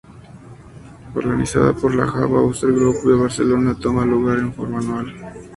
Organizada 1.13 1.73
por 1.73 1.93
la 1.93 2.07
Java 2.07 2.41
User 2.41 2.71
Group 2.71 3.03
de 3.05 3.15
Barcelona, 3.21 3.77
toma 3.79 4.03
lugar 4.03 4.39
en 4.39 4.51
forma 4.51 4.79
anual. 4.79 5.13